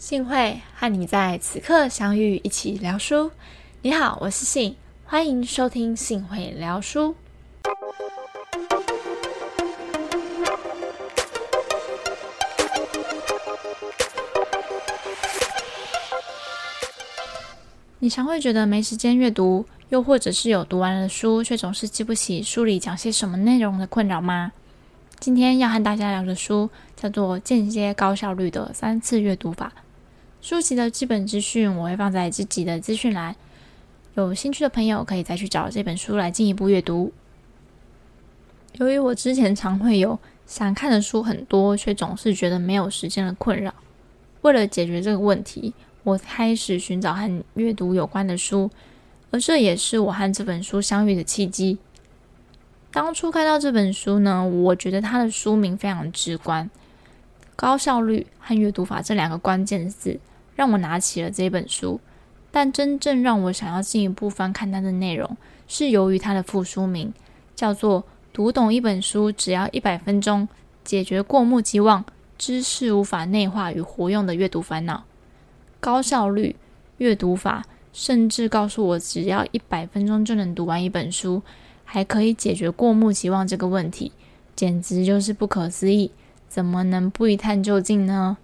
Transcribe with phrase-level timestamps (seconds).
[0.00, 3.30] 幸会和你在此刻相遇，一起聊书。
[3.82, 7.14] 你好，我是信，欢迎收听幸会聊书。
[17.98, 24.52] 你常会觉得没时间阅读，又或者是有读完了书却总是记不起书里讲些什么内容的困扰吗？
[25.18, 29.70] 今天要和大家聊的书叫做《间接高效率的三次阅读法》。
[30.42, 33.36] 书籍的基本资讯我会放在自己的资讯栏，
[34.14, 37.12] 有兴趣的朋友可以再去找这本书来进一步阅读。
[38.74, 43.74] 由于我之前常会有想看的书很多，却总是觉得没有时间的困扰，
[44.40, 45.74] 为了解决这个问题，
[46.04, 48.70] 我开始寻找和阅读有关的书，
[49.30, 51.76] 而这也是我和这本书相遇的契机。
[52.90, 56.68] 当初看到这本书呢，我觉得它的书名非常直观
[57.54, 60.18] ，“高效率”和“阅读法”这两个关键字
[60.60, 61.98] 让我拿起了这本书。
[62.50, 65.34] 但真正让我想要进一步翻看它的内容，
[65.66, 67.10] 是由于它的副书名
[67.56, 70.46] 叫做“读懂一本书只要一百分钟，
[70.84, 72.04] 解决过目即忘、
[72.36, 75.04] 知识无法内化与活用的阅读烦恼”。
[75.80, 76.56] 高效率
[76.98, 81.40] 阅读法甚至告诉我，只要一百分钟就能读完一本书。
[81.92, 84.12] 还可以解决过目即忘这个问题，
[84.54, 86.12] 简直就是不可思议！
[86.48, 88.36] 怎么能不一探究竟呢？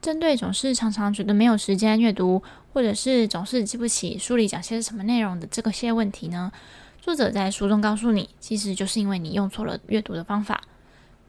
[0.00, 6.52] 针对总是常常觉得没有时间阅读，或者是总是记不起书里讲些什么内容的这个些问题呢？
[7.00, 10.62] 作者在书中告诉你，其实就是因为你用错了阅读的方法。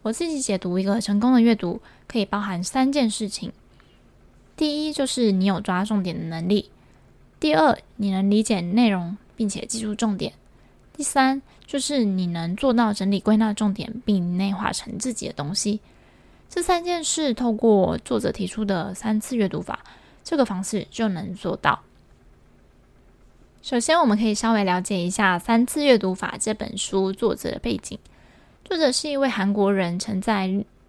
[0.02, 3.52] 我自己解读一个成功的阅读，可以包含三件事情：
[4.56, 6.70] 第一，就是你有抓重点的能力；
[7.40, 10.34] 第二，你能理解内容并且记住重点。
[10.94, 15.80] 第三就是你能做到整理归纳重点，并内化成自己的东西。
[16.50, 19.80] 这三件事透过作者提出的三次阅读法
[20.24, 21.82] 这个方式就能做到。
[23.62, 28.00] 首先，我们可以稍微了解一下《三次阅读法》这本书作者的背景。
[28.66, 30.48] 作者是一位韩国人，曾在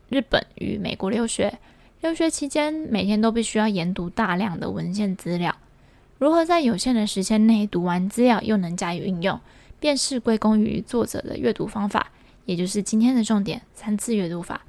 [0.09, 1.59] 日本与美国留学。
[2.00, 5.54] 留学期间，每天都必须要研读大量的文献资料。
[6.19, 9.38] 如何在有限的时间内读完资料，又能加以运用？
[9.78, 12.10] 便是归功于作者的阅读方法，
[12.47, 14.62] 也就是今天的重点——三次阅读法。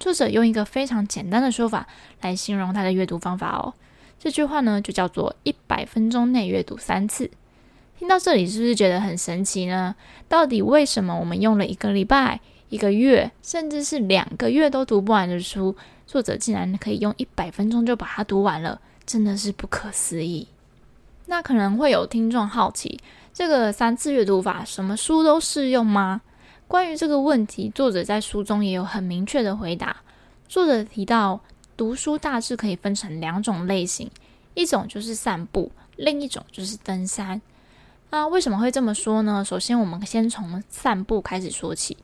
[0.00, 1.86] 作者用一个非常简单的说法
[2.22, 3.74] 来形容他的阅读方法哦。
[4.18, 7.30] 这句话呢，就叫做“一百分钟内阅读三次”。
[7.98, 9.94] 听到这里，是不是觉得很神奇呢？
[10.26, 12.40] 到底为什么我们用了一个礼拜、
[12.70, 18.80] 一个月，甚至是两个月都读不完的书，作者竟然可以用一百分钟就把它读完了？
[19.04, 20.48] 真的是不可思议。
[21.26, 22.98] 那可能会有听众好奇。
[23.34, 26.22] 这个三次阅读法，什么书都适用吗？
[26.70, 29.96] 关于这个问题，作者在书中也有很明确的回答。
[30.46, 31.40] 作者提到，
[31.76, 34.08] 读书大致可以分成两种类型，
[34.54, 37.42] 一种就是散步，另一种就是登山。
[38.10, 39.44] 那为什么会这么说呢？
[39.44, 41.96] 首先，我们先从散步开始说起。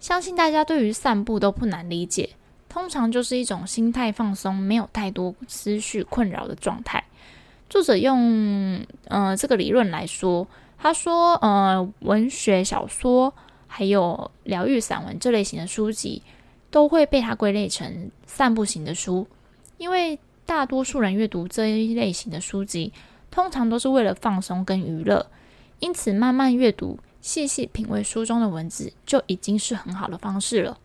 [0.00, 2.30] 相信大家对于散步都不难理解，
[2.70, 7.04] 通常就是一种心态放松、没有太多思绪困扰的状态。
[7.68, 13.34] 作者用呃这个理论来说，他说呃文学小说
[13.76, 16.22] 还有疗愈散文这类型的书籍
[16.70, 19.26] 都会被它归类成散步型的书，
[19.78, 22.92] 因为大多数人阅读这一类型的书籍，
[23.32, 25.26] 通常都是为了放松跟娱乐，
[25.80, 30.78] 因此慢慢阅读、细细品味书中的文字就已经是很好的方式了。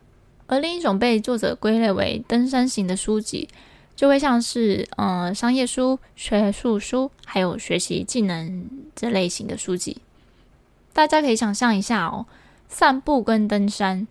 [0.48, 3.48] 而另一种被作者归类为登山型的书籍。
[3.96, 9.98] 就会像是呃商业书、学术书，还有学习技能这类型的书籍。
[10.94, 12.24] 大家可以想象一下哦，
[12.70, 14.06] 散步跟登山，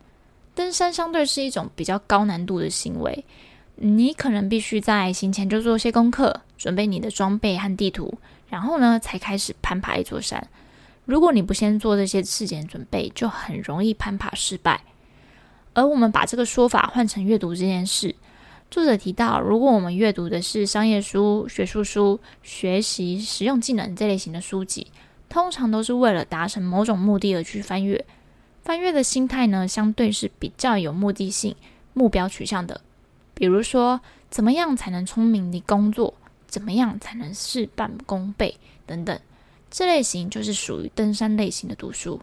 [0.54, 3.26] 登山相对是一种比较高难度的行为，
[3.76, 8.14] 你可能必须在行前就做些功课，准备你的装备和地图，
[8.50, 10.46] 然后呢才开始攀爬一座山。
[11.06, 14.82] 如果你不先做这些事前准备，就很容易攀爬失败。
[15.74, 18.14] 而我们把这个说法换成阅读这件事。
[18.70, 24.86] 作者提到，如果我们阅读的是商业书、学术书、学习实用技能这类型的书籍，
[25.30, 28.06] 通常都是为了达成某种目的而去翻阅。
[28.64, 31.56] 翻阅的心态呢，相对是比较有目的性、
[31.94, 32.82] 目标取向的。
[33.34, 36.14] 比如说，怎么样才能聪明的工作？
[36.48, 38.58] 怎么样才能事半功倍？
[38.86, 39.20] 等等，
[39.70, 42.22] 这类型就是属于登山类型的读书。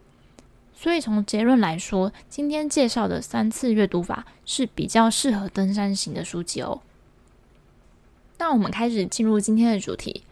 [0.75, 6.83] 所以从结论来说，今天介绍的三次阅读法是比较适合登山型的书籍哦。
[8.39, 10.23] 那我们开始进入今天的主题。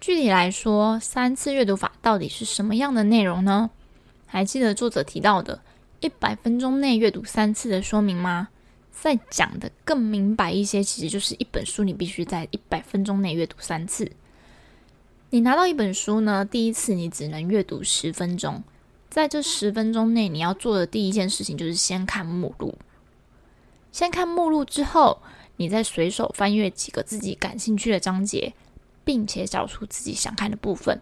[0.00, 3.70] 具体来说，三次阅读法到底是什么样的内容呢？
[4.26, 5.60] 还记得作者提到的
[6.00, 8.48] 一百分钟内阅读三次的说明吗？
[8.92, 14.10] 再讲的更明白一些，其实就是一本书你必须在一百分钟内阅读三次。
[15.30, 18.62] 你拿到一本书呢，第一次你只能阅读十分钟，
[19.10, 22.78] 在这十分钟内，你要做的第一件事情就是先看目录。
[23.90, 25.20] 先看目录之后，
[25.56, 28.54] 你再随手翻阅几个自己感兴趣的章节，
[29.04, 31.00] 并且找出自己想看的部分，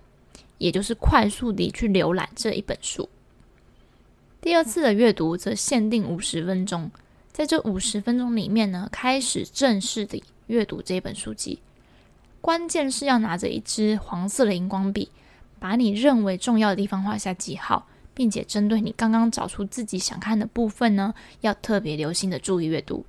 [0.62, 3.08] 也就是快速地去浏览这一本书。
[4.40, 6.88] 第二次的阅读则限定五十分钟，
[7.32, 11.58] 在这五十分钟里面呢，开始正式的阅读这本书籍。
[12.40, 15.10] 关键是要拿着一支黄色的荧光笔，
[15.58, 23.04] 把你认为重要的地方画下记号，并且针对你刚刚找出自己想看的部分呢，要特别留心的注意阅读。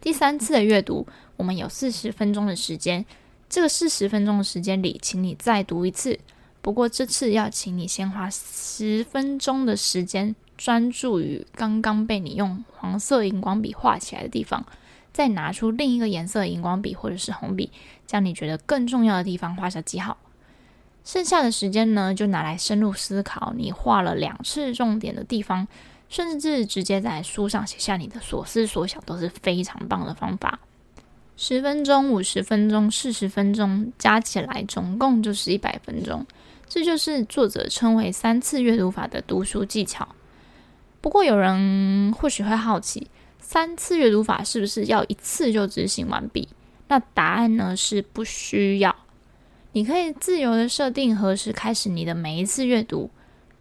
[0.00, 1.06] 第三次的阅读，
[1.36, 3.06] 我们有四十分钟的时间，
[3.48, 6.18] 这个四十分钟的时间里，请你再读一次。
[6.62, 14.64] 不过这次要请你先花十分钟的时间，专注于刚刚被你用黄色荧光笔画起来的地方。
[15.12, 17.72] 再拿出另一个颜色荧光笔或者是红笔，
[18.06, 20.16] 将你觉得更重要的地方画下记号。
[21.04, 25.66] 剩下的时间呢，就拿来深入思考你画了两次重点的地方，
[26.08, 30.60] 甚至直接在书上写下你的所思所想，都是非常棒的方法。
[31.36, 36.24] 十分钟、五十分钟、四十分钟，加起来总共就是一百分钟。
[36.70, 40.08] 这就是作者称为三次阅读法的读书技巧。
[41.00, 43.08] 不过，有人或许会好奇。
[43.40, 46.48] 三次阅读法是不是要一次就执行完毕？
[46.86, 48.94] 那答案呢是不需要。
[49.72, 53.10] 你可以自由的设定何时开始你的每一次阅读。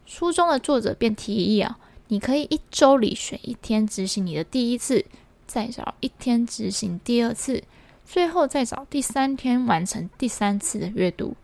[0.05, 1.79] 书中的作者便提议啊，
[2.09, 5.03] 你可以一周里选一天执行你的第一次，
[5.47, 7.63] 再找一天执行第二次，
[8.05, 11.35] 最后再找第三天完成第三次的阅读。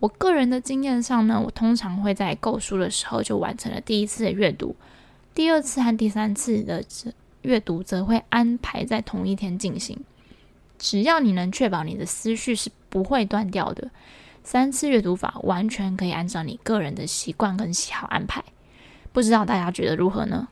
[0.00, 4.76] 我个人的经验上呢，我通常会在购书的时候就完成了第一次的阅读，
[5.34, 6.84] 第二次和第三次的
[7.42, 9.98] 阅读则会安排在同一天进行，
[10.78, 13.90] 只要你能确保你的思绪是不会断掉的，
[14.44, 18.44] 三次阅读法完全可以按照你个人的习惯跟喜好安排。
[19.12, 20.48] 不知道大家觉得如何呢？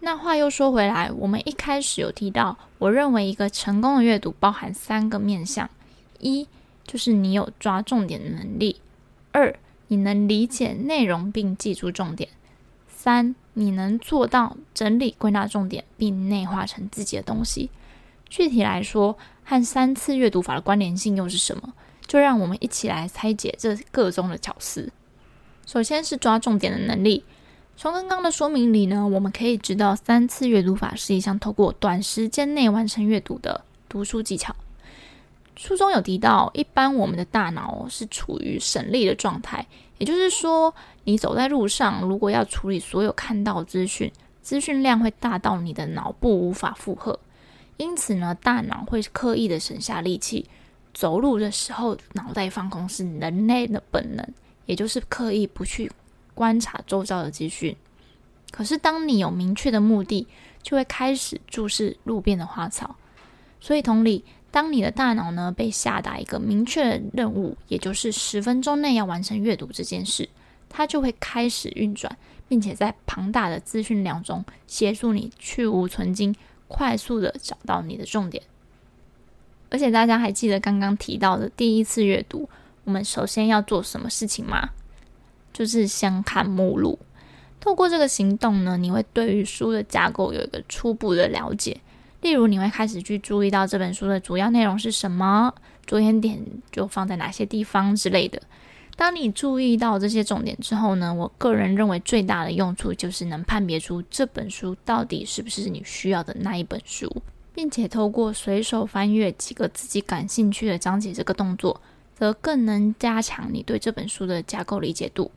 [0.00, 5.68] 那话又说回来，我们一开始有提到，我认为一个成功的阅读包含三个面向：
[6.18, 6.46] 一
[6.90, 8.80] 就是你有抓重点的能力；
[9.30, 9.54] 二
[9.86, 12.28] 你能理解内容并记住重点；
[12.88, 13.36] 三。
[13.54, 17.70] 你能做到整理归纳重点，并内化成自己的东西。
[18.28, 21.74] 具体来说，和三次阅读法的关联性又是什么？
[22.06, 24.90] 就让我们一起来拆解这个中的巧思。
[25.66, 27.24] 首先是抓重点的能力。
[27.76, 34.56] 从刚刚的说明里呢，我们可以知道，三次阅读法是一项透过短时间内完成阅读的读书技巧。
[35.62, 39.66] 书中有提到，一般我们的大脑是处于省力的状态，
[39.98, 40.74] 也就是说，
[41.04, 44.10] 你走在路上，如果要处理所有看到资讯，
[44.40, 47.20] 资讯量会大到你的脑部无法负荷，
[47.76, 50.46] 因此呢，大脑会刻意的省下力气。
[50.94, 54.26] 走路的时候，脑袋放空是人类的本能，
[54.64, 55.92] 也就是刻意不去
[56.34, 57.76] 观察周遭的资讯。
[58.50, 60.26] 可是，当你有明确的目的，
[60.62, 62.96] 就会开始注视路边的花草。
[63.60, 64.24] 所以，同理。
[64.50, 70.28] 当你的大脑呢被下达一个明确任务，也就是十分钟内要完成阅读这件事，
[70.68, 72.16] 它就会开始运转，
[72.48, 76.34] 并且在庞大的资讯量中协助你去无存精，
[76.66, 78.42] 快速的找到你的重点。
[79.70, 82.48] 而且大家还记得刚刚提到的第一次阅读，
[82.82, 84.70] 我们首先要做什么事情吗？
[85.52, 86.98] 就是先看目录。
[87.60, 91.80] 透过这个行动呢，你会对于书的架构有一个初步的了解。
[92.20, 95.54] 例如，你会开始去注意到这本书的主要内容是什么，
[95.86, 96.38] 着眼点
[96.70, 98.40] 就放在哪些地方之类的。
[98.96, 107.10] 当你注意到这些重点之后呢，我个人认为最大的用处就是能判别出这本书到底是不是你需要的那一本书，
[107.54, 111.80] 并且透过随手翻阅几个自己感兴趣的章节这个动作，
[112.14, 115.30] 则更能加强你对这本书的架构理解度。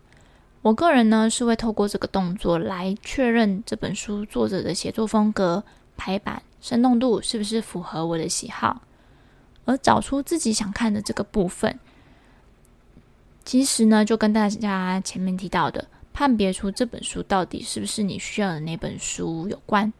[0.61, 5.63] 我个人呢是会透过这个动作来确认这本书作者的写作风格、
[5.95, 6.41] 排版。
[6.63, 8.83] 生动度是不是符合我的喜好？
[9.65, 11.77] 而找出自己想看的这个部分，
[13.43, 19.91] 其实呢，就跟大家前面提到的，判别出这本书到底是不是你需要的那本书有关。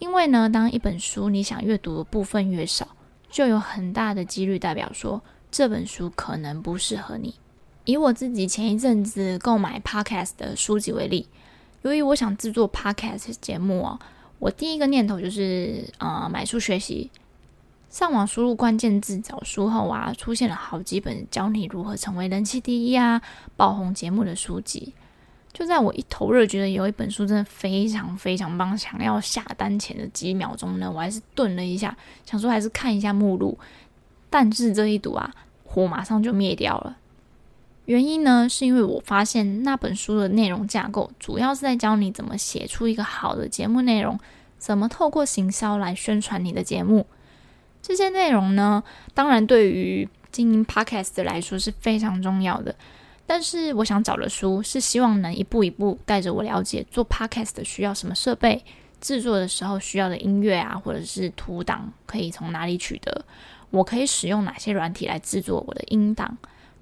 [0.00, 2.88] 因为呢，当一本书你想阅读的部分越少，
[3.30, 5.22] 就有很大的几率代表说
[5.52, 7.36] 这本书可能不适合你。
[7.84, 11.28] 以我自己前一阵子购买 Podcast 的书籍为例，
[11.82, 14.00] 由于我想制作 Podcast 节目哦。
[14.44, 17.10] 我第一个念头就是，呃，买书学习。
[17.88, 23.22] 上网输入关键字找书后啊，出现了好几本教你如何成为人气第一啊、
[23.56, 24.92] 爆红节目的书籍。
[25.54, 31.96] 就在我一头热，觉得有一本书真的非常非常棒，想要下单前的几秒钟呢，我还是顿了一下，
[32.26, 33.58] 想说还是看一下目录。
[34.28, 35.34] 但是这一读啊，
[35.64, 36.98] 火马上就灭掉了。
[37.86, 44.18] 原因呢，是因为我发现那本书的内容架构主要是在教你怎么写出一个好的节目内容，
[44.58, 47.06] 怎么透过行销来宣传你的节目。
[47.82, 52.74] 这些内容呢，当然对于经营 Podcast 来说是非常重要的。
[53.26, 58.62] 但是我想找的书是希望能一步一步带着我了解做 podcast 需要什么设备，
[59.00, 63.24] 制作的时候需要的音乐啊，或者是图档可以从哪里取得，
[63.70, 66.36] 我可以使用哪些软体来制作我的音档，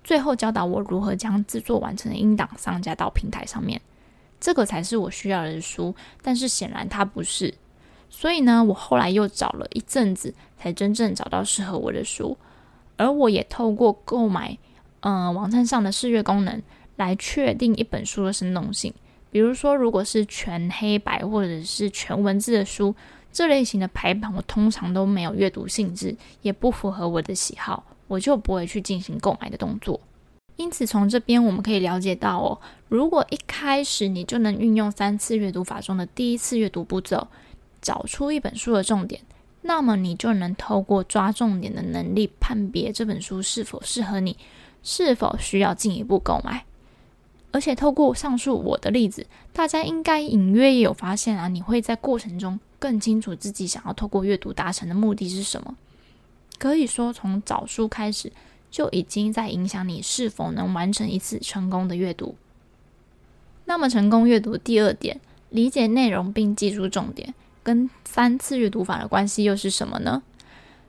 [0.05, 3.81] 最后教导我如何将制作完成的音档上架到平台上面，
[4.41, 5.95] 这个才是我需要的书。
[6.23, 7.55] 但是显然它不是，
[8.11, 12.37] 所以呢，我后来又找了一阵子，才真正找到适合我的书，
[12.97, 14.59] 而我也透过购买。
[15.01, 16.63] 嗯，网站上的视阅功能
[16.97, 18.93] 来确定一本书的生动性。
[19.31, 22.95] 比如说，如果是全黑白或者是全文字的书，
[23.33, 27.83] 这类型的排版我通常都没有阅读性质，也不符合我的喜好，
[28.13, 29.99] 我就不会去进行购买的动作。
[30.57, 37.27] 因此，从这边我们可以了解到哦，如果一开始你就能运用三次阅读法中的第一次阅读步骤，
[37.81, 39.23] 找出一本书的重点，
[39.63, 44.37] 那么你就能透过抓重点的能力，判别这本书是否适合你。
[44.85, 46.65] 是否需要进一步购买？
[47.53, 55.77] 而且透过上述我的例子，大家应该隐约也有发现啊，你会在过程中更清楚自己想要透过阅读达成的目的是什么。
[56.63, 58.31] 可以说，从找书开始
[58.71, 62.37] 就已经在影响你是否能完成一次成功的阅读。
[63.65, 70.23] 那么，成功阅读第二点，理解内容并记住重点，跟三次阅读法的关系又是什么呢？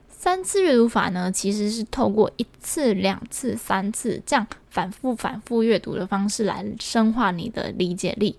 [0.08, 8.38] 三次阅读法呢，其实是透过一次、两次、三次这样反复、反复阅读的方式来深化你的理解力。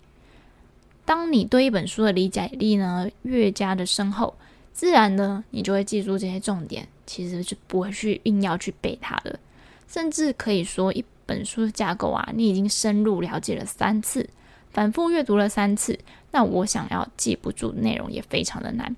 [1.04, 4.36] 当你对一本书的理解力呢越加的深厚，
[4.72, 9.40] 自然呢你就会记住这些重点，其实是不会去硬要去背它的。
[9.88, 14.28] 甚至可以说，一本书的架构啊，你已经深入了解了三次，
[14.72, 15.98] 反复阅读了三次，
[16.32, 18.96] 那我想要记不住内容也非常的难。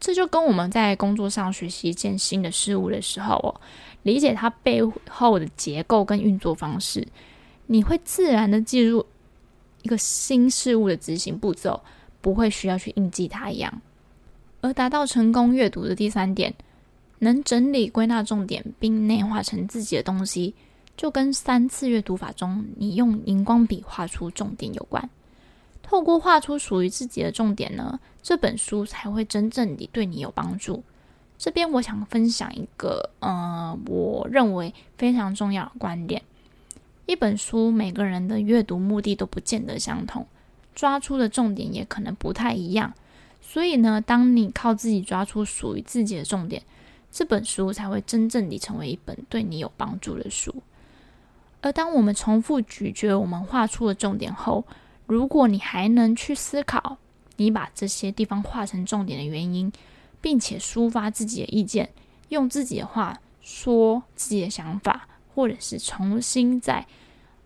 [0.00, 3.60] 这就跟我们在工作上学习一件新的事物的时候哦，
[4.02, 7.06] 理解它背后的结构跟运作方式，
[7.66, 9.06] 你会自然的记住
[9.82, 11.80] 一个新事物的执行步骤，
[12.20, 13.80] 不会需要去印记它一样。
[14.60, 16.52] 而达到成功阅读的第三点，
[17.22, 20.54] 能整理归纳重点并内化成自己的东西，
[20.96, 25.08] 就跟三次阅读法中你用荧光笔画出重点有关。
[25.84, 30.82] 透过画出属于自己的重点呢，这本书才会真正的对你有帮助。
[31.38, 36.22] 这边我想分享一个，呃，我认为非常重要的观点：
[37.06, 40.26] 一本书每个人的阅读目的都不见得相同，
[40.74, 42.92] 抓出的重点也可能不太一样。
[43.40, 46.62] 所以呢，当你靠自己抓出属于自己的重点，
[47.12, 50.62] 这本书才会真正地成为一本对你有帮助的书。
[51.60, 54.64] 而当我们重复咀嚼我们画出的重点后，
[55.06, 56.96] 如果你还能去思考，
[57.36, 59.70] 你把这些地方画成重点的原因，
[60.22, 61.90] 并且抒发自己的意见，
[62.30, 66.86] 用自己的话说自己的想法，或者是重新再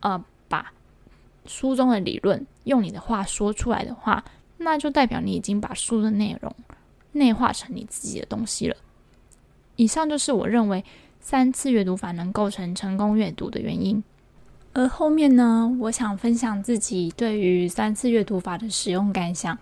[0.00, 0.72] 呃把
[1.44, 4.24] 书中的理论用你的话说出来的话，
[4.58, 6.54] 那就代表你已经把书的内容
[7.12, 8.76] 内化成你自己的东西了。
[9.76, 10.84] 以上就是我认为
[11.20, 14.02] 三次阅读法能构成成功阅读的原因。
[14.72, 19.56] 而后面呢，我想分享自己对于三次阅读法的使用感想。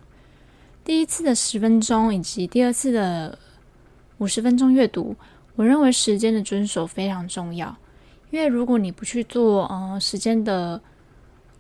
[0.84, 3.38] 第一次的十分钟以及第二次的
[4.18, 5.14] 五十分钟阅读，
[5.56, 7.76] 我认为时间的遵守非常重要。
[8.30, 10.80] 因为如果你不去做呃时间的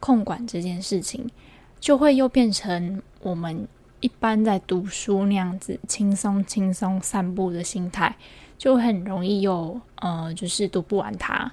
[0.00, 1.30] 控管这件事情，
[1.78, 3.68] 就会又变成我们
[4.00, 8.16] 一般在读书那样子轻松轻松散步的心态，
[8.56, 11.52] 就很容易又呃就是读不完它。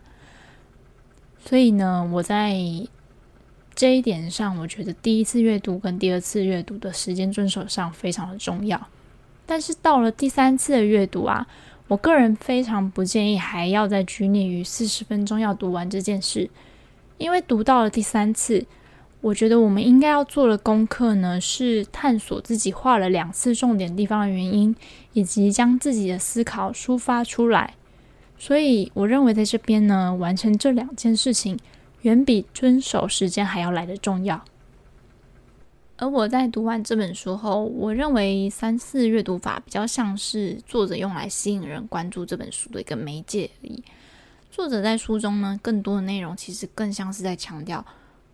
[1.43, 2.55] 所以呢，我在
[3.74, 8.88] 这一点上，我觉得第一次阅读跟第二次阅读的时间遵守上非常的重要。
[9.46, 11.48] 但是到了第三次的阅读啊，
[11.88, 16.50] 我个人非常不建议还要再拘泥于四十分钟要读完这件事，
[17.17, 18.65] 因为读到了第三次，
[19.22, 24.75] 我觉得我们应该要做的功课呢，是探索自己画了两次重点地方的原因，
[25.13, 27.75] 以及将自己的思考抒发出来。
[28.40, 31.60] 所以，我认为在这边呢，完成这两件事情，
[32.01, 34.44] 远比遵守时间还要来的重要。
[35.98, 43.84] 而我在读完这本书后，我认为三次阅读法比较像是作者用来吸引人关注这本书的一个媒介而已。
[44.50, 47.86] 作者在书中呢，更多的内容其实更像是在强调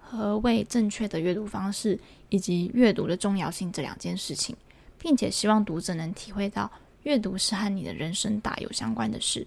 [0.09, 1.99] 何谓正确的阅读方式
[2.29, 4.55] 以及阅读的重要性这两件事情，
[4.97, 6.71] 并且希望读者能体会到
[7.03, 9.45] 阅读是和你的人生大有相关的事。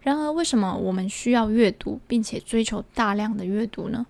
[0.00, 4.04] 然而，为什么我们需要阅读，并且追求大量的阅读呢？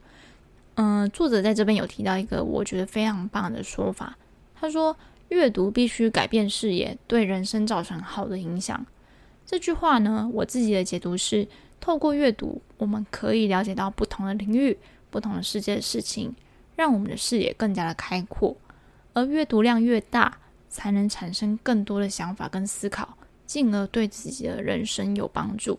[0.77, 4.17] 嗯，作者在这边有提到一个我觉得非常棒的说法，
[4.55, 4.97] 他说
[5.29, 8.87] ：“阅读必须改变视野，对人生造成好的影响。”
[9.45, 11.47] 这句话呢，我自己的解读是：
[11.79, 14.79] 透过阅读，我们可以了解到不同的领域、
[15.13, 16.35] 不同的世界的事情，
[16.75, 18.57] 让我们的视野更加的开阔。
[19.13, 20.39] 而阅读量越大，
[20.69, 23.17] 才能产生更多的想法跟思考。
[23.45, 25.79] 进而对自己的人生有帮助，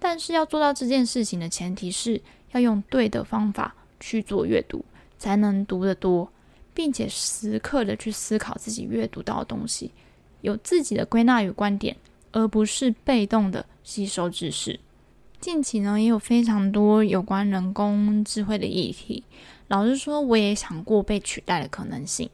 [0.00, 2.20] 但是要做到这件事情的前提是
[2.50, 4.84] 要用对的方法去做阅读，
[5.16, 6.28] 才能读得多，
[6.74, 9.92] 并且时刻的去思考自己阅读到的东西，
[10.40, 11.96] 有自己的归纳与观点，
[12.32, 14.80] 而不是被动的吸收知识。
[15.42, 19.24] 近期呢，也有非常多有关人工智慧的议题，
[19.66, 22.30] 老实说，我也想过被取代的可能性。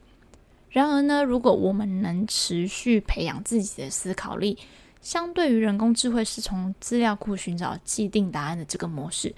[0.68, 4.58] 然而呢，如果我们能持续培养自己的思考力，
[5.00, 9.34] 相对于人工智慧是从资料库寻找既定答案的这个模式，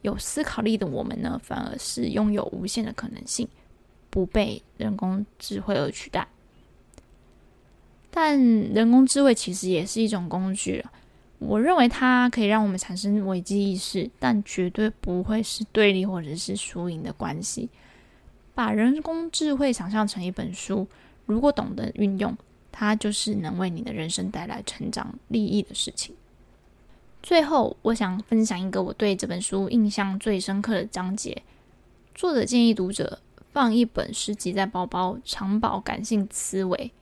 [0.00, 3.46] 有思考力的我们呢，反而是拥有无限的可能性，
[4.10, 6.26] 不被人工智慧而取代。
[8.10, 10.84] 但人工智慧其实也是一种工具，
[11.46, 17.68] 我认为它可以让我们产生危机意识，但绝对不会是对立或者是输赢的关系。
[18.54, 20.86] 把人工智慧想象成一本书，
[21.26, 22.36] 如果懂得运用，
[22.70, 26.14] 它就是能为你的人生带来成长利益的事情。
[27.22, 31.42] 最后，我想分享一个我对这本书印象最深刻的章节。
[32.14, 33.20] 作者建议读者
[33.52, 36.92] 放一本诗集在包包，常保感性思维。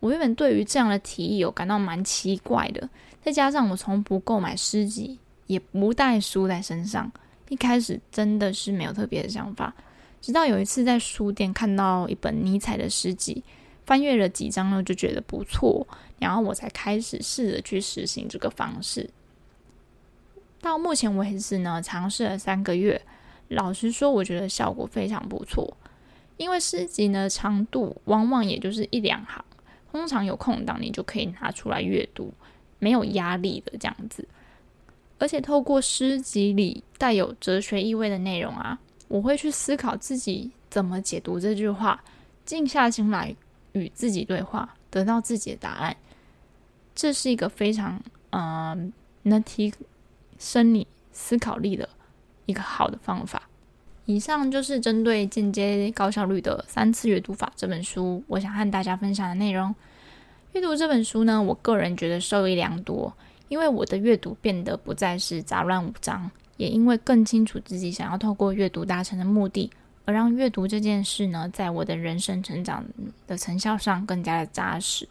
[0.00, 2.88] 我原本对于这样的提议有感到蛮奇怪的，
[3.22, 7.10] 再加上我从不购买诗集，也不带书在身上，
[7.48, 9.74] 一开始真的是没有特别的想法。
[10.20, 13.42] 直到有一次在书店看到一本尼采的诗集，
[13.86, 15.86] 翻阅了几章呢，就觉得不错，
[16.18, 19.08] 然后我才开始试着去实行这个方式。
[20.60, 23.00] 到目前为止呢，尝试了三个月，
[23.48, 25.76] 老实说，我觉得效果非常不错。
[26.36, 29.44] 因为诗集呢长度往往也就是一两行，
[29.98, 32.32] 通常有空档你就可以拿出来阅读，
[32.78, 34.26] 没有压力的这样子。
[35.18, 38.78] 而且透过诗集里带有哲学意味的内容啊。
[39.08, 42.04] 我会去思考自己怎么解读这句话，
[42.44, 43.34] 静下心来
[43.72, 45.96] 与自己对话，得到自己的答案。
[46.94, 48.92] 这是一个非常嗯
[49.24, 49.74] 能提
[50.38, 51.88] 升你思考力的
[52.46, 53.48] 一个好的方法。
[54.08, 59.74] 以上就是针对间接高效率的三次阅读法这本书，我想和大家分享的内容。
[60.54, 63.12] 阅读这本书呢，我个人觉得受益良多，
[63.48, 66.30] 因为我的阅读变得不再是杂乱无章。
[66.56, 69.70] 也因为更清楚自己想要透过阅读达成的目的，
[70.06, 72.82] 而让阅读这件事呢，在我的人生成长
[73.26, 75.06] 的成效上更加的扎实。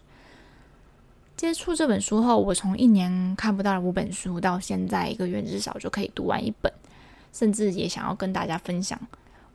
[1.35, 6.73] 接触这本书后，我从一年看不到五本书，到现在一个月至少就可以读完一本，
[7.37, 8.99] 甚至也想要跟大家分享。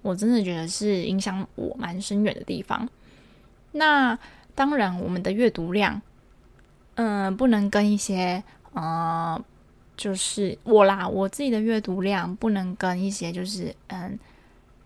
[0.03, 2.88] 我真的觉得是影响我蛮深远的地方。
[3.73, 4.18] 那
[4.55, 6.01] 当然，我们的阅读量，
[6.95, 8.42] 嗯，不能跟一些
[8.75, 9.42] 呃。
[9.95, 14.18] 就是我啦，我自己的阅读量不能跟一些就是嗯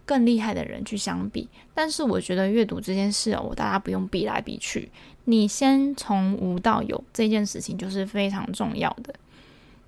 [0.04, 1.48] 更厉害的人去相比。
[1.72, 4.90] 但是我觉得阅读这件事哦，大家不用比来比去，
[5.24, 9.14] 你先从无到有这件事情就是非常重要的。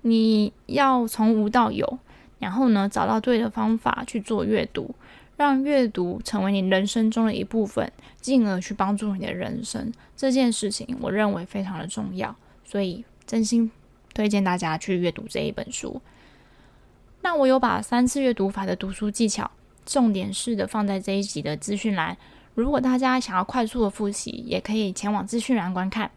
[0.01, 1.99] 你要从无到有，
[2.39, 4.95] 然后呢找到对的方法去做阅读，
[5.37, 9.91] 让阅读成为你人生中的一部分，进而去帮助你的人生。
[10.17, 13.71] 这件事情我认为非常的重要，所以真心。
[14.11, 16.01] 推荐大家去阅读这一本书。
[17.21, 19.49] 那我有把三次阅读法的读书技巧
[19.85, 22.17] 重点式的放在这一集的资讯栏，
[22.55, 26.09] 如果大家想要快速的复习，也可以前往资讯栏观看。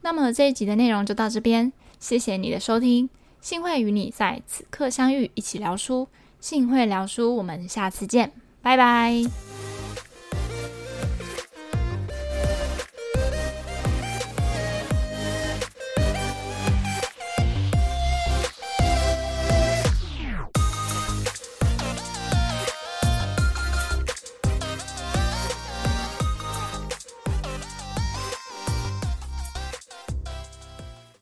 [0.00, 3.08] 那么这一集的内容就到这边，谢谢你的收听。
[3.40, 6.08] 幸会与你在此刻相遇，一起聊书。
[6.40, 9.59] 幸会聊书，我们下次见，拜拜。